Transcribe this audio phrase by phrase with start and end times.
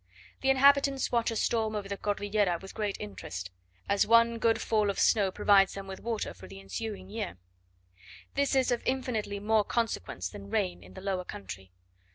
[0.41, 3.51] The inhabitants watch a storm over the Cordillera with great interest;
[3.87, 7.37] as one good fall of snow provides them with water for the ensuing year.
[8.33, 11.71] This is of infinitely more consequence than rain in the lower country.